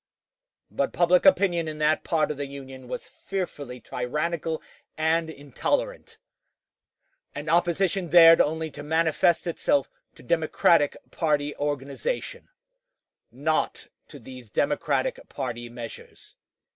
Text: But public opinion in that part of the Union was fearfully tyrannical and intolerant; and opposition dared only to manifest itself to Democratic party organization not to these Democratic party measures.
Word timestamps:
But 0.71 0.93
public 0.93 1.27
opinion 1.27 1.67
in 1.67 1.77
that 1.77 2.03
part 2.03 2.31
of 2.31 2.37
the 2.37 2.47
Union 2.47 2.87
was 2.87 3.05
fearfully 3.05 3.79
tyrannical 3.79 4.59
and 4.97 5.29
intolerant; 5.29 6.17
and 7.35 7.47
opposition 7.47 8.07
dared 8.07 8.41
only 8.41 8.71
to 8.71 8.81
manifest 8.81 9.45
itself 9.45 9.91
to 10.15 10.23
Democratic 10.23 10.97
party 11.11 11.55
organization 11.55 12.49
not 13.29 13.89
to 14.07 14.17
these 14.17 14.49
Democratic 14.49 15.19
party 15.29 15.69
measures. 15.69 16.35